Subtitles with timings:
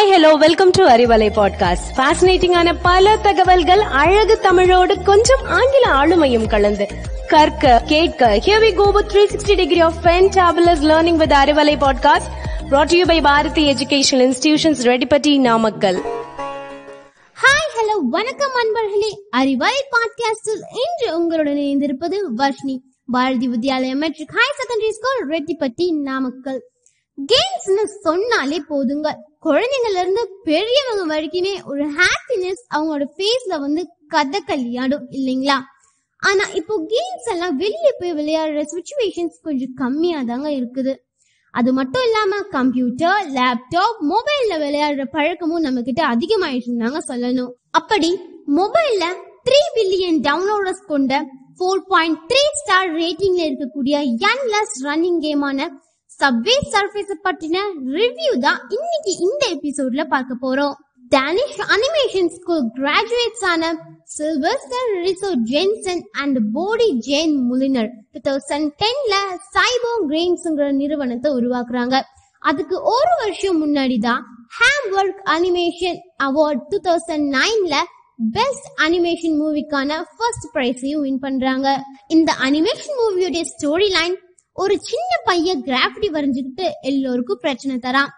[0.00, 6.86] Hi hello welcome to Arivalai podcast ஃபேசினேட்டிங்கான பல தகவல்கள் அழகு தமிழோடு கொஞ்சம் ஆங்கில ஆளுமையும் கலந்து.
[7.28, 12.28] கற்க கேட்க here we go with 360 degree of fantabulous learning with Arivalai podcast
[12.70, 16.02] brought to you by Bharathi educational institutions Reddipatti Namakkal
[17.42, 19.10] hi hello வணக்கம் அன்பர்களே.
[19.36, 22.78] அறிவலை பாட்காஸ்டில் இன்று உங்களுடன் இணைந்திருப்பது Varshini.
[23.06, 26.62] Bharathi Vidyalaya matric high secondary school Rettipatti Namakkal
[27.28, 29.08] கேம்ஸ்னு சொன்னாலே போதுங்க.
[29.40, 33.82] குழந்தைங்கள்ல இருந்து பெரியவங்க வரைக்குமே ஒரு ஹாப்பினஸ் அவங்களோட ஃபேஸ்ல வந்து
[34.14, 35.58] கதக்கல்யாடும் இல்லைங்களா?
[36.18, 40.94] ஆனா இப்போ கேம்ஸ் எல்லாம் வெளியே போய் விளையாடுற சுச்சுவேஷன்ஸ் கொஞ்சம் கம்மியா தாங்க இருக்குது.
[41.50, 47.52] அது மட்டும் இல்லாம கம்ப்யூட்டர் லேப்டாப் மொபைல்ல விளையாடுற பழக்கமும் நம்ம கிட்ட அதிகமாயிட்டு தாங்க சொல்லணும்.
[47.70, 48.10] அப்படி
[48.56, 49.04] மொபைல்ல
[49.48, 51.24] த்ரீ பில்லியன் டவுன்லோடர்ஸ் கொண்ட
[51.58, 53.96] ஃபோர் பாயிண்ட் த்ரீ ஸ்டார் ரேட்டிங்ல இருக்கக்கூடிய
[54.30, 55.68] என்லெஸ் ரன்னிங் கேமான
[56.20, 57.58] சப்வே சர்ஃபேஸ் பற்றின
[57.98, 60.74] ரிவ்யூ தான் இன்னைக்கு இந்த எபிசோட்ல பார்க்க போறோம்.
[61.12, 63.70] டேனிஷ் அனிமேஷன் ஸ்கூல் கிராஜுவேட்ஸ் ஆன
[64.16, 69.14] Sylvester Rishoj Jensen and Bodie Jahn Mulliner two thousand டென்ல
[69.54, 71.96] Sybo கிரெயின்ஸ்ங்கிற நிறுவனத்தை உருவாக்குறாங்க.
[72.42, 74.22] அதுக்கு ஒரு வருஷம் முன்னாடி தான்
[74.58, 77.76] ஹேம்வொர்க் அனிமேஷன் அவார்ட் டூ தௌசண்ட் நைன்ல
[78.36, 81.68] பெஸ்ட் அனிமேஷன் மூவிக்கான ஃபர்ஸ்ட் பிரைஸையும் வின் பண்றாங்க.
[82.16, 84.16] இந்த அனிமேஷன் மூவியுடைய ஸ்டோரி லைன்
[84.62, 88.10] ஒரு சின்ன பையன் கிராஃபிட்டி வரைஞ்சுக்கிட்டு எல்லோருக்கும் பிரச்சனை தரான்.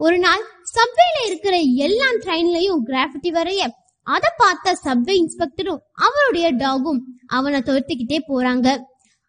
[0.00, 0.42] ஒரு நாள்
[0.74, 1.54] சப்வேல இருக்கிற
[1.86, 3.62] எல்லா ட்ரெயின்லயும் கிராஃபிட்டி வரைய
[4.06, 7.00] அதை பார்த்த சப்வே இன்ஸ்பெக்டரும் அவருடைய டாகும்
[7.36, 8.68] அவனை துரத்திக்கிட்டே போறாங்க.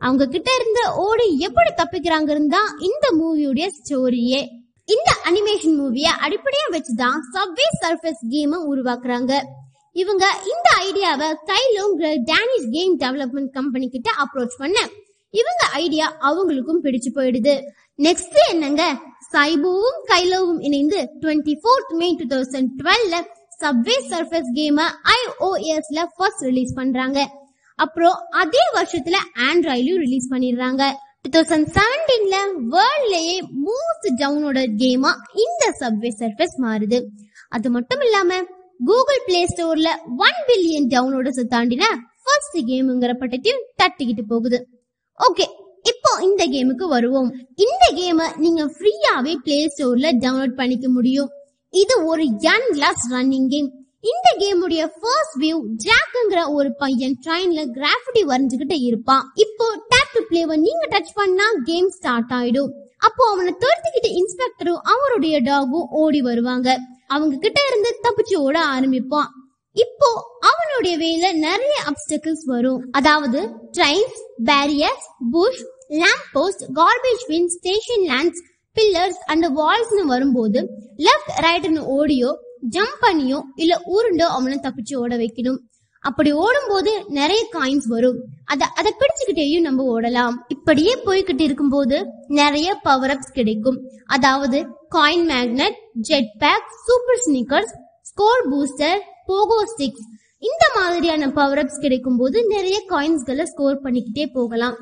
[0.00, 4.40] அவங்க கிட்ட இருந்து ஓடி எப்படி தப்பிக்கிறாங்கன்னு தான் இந்த மூவியுடைய ஸ்டோரியே
[4.88, 9.32] இந்த அனிமேஷன் மூவிய அடிப்படையா வச்சுதான் சப்வே சர்ஃபேஸ் கேம் உருவாக்குறாங்க.
[10.02, 14.78] இவங்க இந்த ஐடியாவை கைலோங்கிற டேனிஷ் கேம் டெவலப்மெண்ட் கம்பெனி கிட்ட அப்ரோச் பண்ண.
[15.40, 17.54] இவங்க ஐடியா அவங்களுக்கும் பிடிச்சு போயிடுது.
[18.06, 18.82] நெக்ஸ்ட் என்னங்க?
[19.32, 23.16] சைபோவும் கைலோவும் இணைந்து twenty fourth May two thousand டுவெல்ல
[23.60, 24.80] Subway Surfers கேம
[25.14, 27.18] ஐஓஎஸ்ல ஃபர்ஸ்ட் ரிலீஸ் பண்றாங்க.
[27.78, 29.16] அப்புறம் அதே வருஷத்துல
[29.48, 30.82] ஆண்ட்ராய்டும் ரிலீஸ் பண்ணிடுறாங்க.
[31.22, 32.38] டூ தௌசண்ட் செவன்டீன்ல
[32.74, 33.36] வேர்ல்ட்லயே
[33.66, 35.12] மோஸ்ட் டவுனோட கேமா
[35.44, 37.00] இந்த சப்வே சர்ஃபேஸ் மாறுது.
[37.48, 38.40] அது மட்டும் இல்லாம
[38.86, 39.90] கூகுள் பிளே ஸ்டோர்ல
[40.26, 41.84] ஒன் பில்லியன் டவுன்லோடர்ஸ் தாண்டின
[42.24, 44.58] ஃபர்ஸ்ட் கேமுங்கிற பட்டத்தையும் தட்டிக்கிட்டு போகுது.
[45.20, 45.46] ஓகே
[45.90, 47.30] இப்போ இந்த கேமுக்கு வருவோம்.
[47.64, 51.30] இந்த கேமை நீங்க ஃப்ரீயாவே பிளே ஸ்டோர்ல டவுன்லோட் பண்ணிக்க முடியும்.
[51.70, 53.68] இது ஒரு யன் கிளாஸ் ரன்னிங் கேம்
[54.12, 59.24] இந்த கேமுடைய ஃபர்ஸ்ட் வியூ ஜாக்குங்கிற ஒரு பையன் ட்ரெயின்ல கிராஃபிட்டி வரைஞ்சுகிட்டு இருப்பான்.
[59.34, 62.72] இப்போ டேப் டு பிளேவை நீங்க டச் பண்ணா கேம் ஸ்டார்ட் ஆயிடும்.
[63.06, 66.78] அப்போ அவனை துரத்திக்கிட்டு இன்ஸ்பெக்டரும் அவருடைய டாகும் ஓடி வருவாங்க.
[67.06, 69.30] அவங்க கிட்ட இருந்து தப்பிச்சு ஓட ஆரம்பிப்பான்.
[69.82, 70.08] இப்போ
[70.48, 72.82] அவனுடைய வேல நிறைய அப்டக்கிள்ஸ் வரும்.
[72.98, 73.40] அதாவது
[73.76, 74.18] trains
[74.48, 75.62] barriers bush
[76.00, 78.42] lamp post garbage bin station lands
[78.76, 80.60] pillars and வால்ஸ்னு வரும்போது
[81.06, 82.30] லெஃப்ட் ரைட்னு ஓடியோ
[82.76, 85.58] ஜம்ப் பண்ணியோ இல்ல உருண்டோ அவனை தப்பிச்சு ஓட வைக்கணும்.
[86.04, 88.18] அப்படி ஓடும்போது நிறைய காயின்ஸ் வரும்.
[88.52, 90.34] அத அதை பிடிச்சுக்கிட்டேயும் நம்ம ஓடலாம்.
[90.54, 91.98] இப்படியே போய்கிட்டு இருக்கும்போது
[92.40, 93.78] நிறைய பவர் அப்ஸ் கிடைக்கும்.
[94.16, 94.60] அதாவது
[94.96, 95.78] coin magnet
[96.10, 97.74] jet pack super sneakers
[98.10, 100.06] score booster pogo sticks
[100.48, 104.76] இந்த மாதிரியான பவர் அப்ஸ் கிடைக்கும் போது நிறைய காயின்ஸ்களை ஸ்கோர் பண்ணிக்கிட்டே போகலாம்.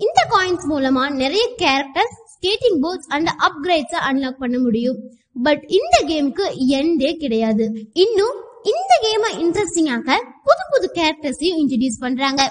[0.00, 4.98] இந்த காயின்ஸ் மூலமா நிறைய characters skating boards and upgrades unlock பண்ண முடியும்.
[5.46, 6.44] பட் இந்த கேமுக்கு
[6.80, 7.64] எண்டே கிடையாது.
[8.04, 8.36] இன்னும்
[8.72, 12.42] இந்த கேமை இன்ட்ரெஸ்டிங்காக புது புது கேரக்டர்ஸையும் இன்ட்ரடியூஸ் பண்றாங்க.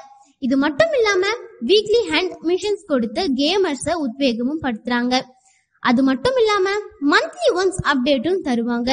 [0.46, 1.26] இது மட்டும் இல்லாம
[1.70, 5.16] வீக்லி ஹேண்ட் மிஷன்ஸ் கொடுத்து கேமர்ஸ உத்வேகமும் படுத்துறாங்க.
[5.84, 6.68] அது மட்டும் இல்லாம
[7.14, 8.92] மந்த்லி ஒன்ஸ் அப்டேட்டும் தருவாங்க.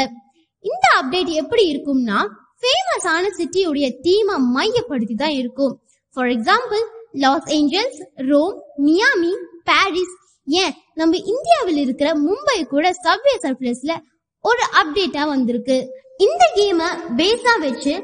[0.64, 2.18] இந்த அப்டேட் எப்படி இருக்கும்னா
[2.62, 5.74] ஃபேமஸான சிட்டியுடைய தீமை மையப்படுத்தி தான் இருக்கும்.
[6.16, 6.82] For example
[7.24, 8.00] Los Angeles
[8.30, 8.56] Rome
[8.86, 9.32] Miami
[9.70, 10.74] Paris ஏன்?
[11.00, 13.92] நம்ம இந்தியாவில் இருக்கிற மும்பை கூட சப்வே சர்ஃபேஸ்ல
[14.44, 15.76] ஒரு அப்டேட்டா வந்திருக்கு.
[16.26, 17.94] இந்த கேமை பேஸா வச்சு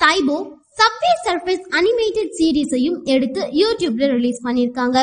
[0.00, 0.36] சைபோ
[0.80, 4.98] சப்வே சர்ஃபேஸ் அனிமேட்டட் சீரீஸையும் எடுத்து யூடியூப்ல ரிலீஸ் பண்ணிருக்காங்க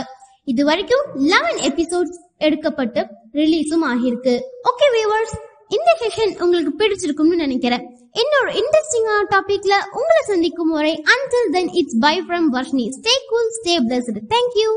[0.52, 2.18] இது வரைக்கும் லெவன் எபிசோட்ஸ்
[2.48, 3.02] எடுக்கப்பட்டு
[3.40, 4.34] ரிலீஸும் ஆகியிருக்கு.
[4.70, 5.36] ஓகே வியூவர்ஸ்
[5.76, 7.86] இந்த செஷன் உங்களுக்கு பிடிச்சிருக்கும்னு நினைக்கிறேன்.
[8.22, 13.78] இன்னொரு இன்ட்ரெஸ்டிங்கான டாபிக்ல உங்களை சந்திக்கும் வரை until then it's bye from Varshini stay cool stay
[13.88, 14.72] blessed thank you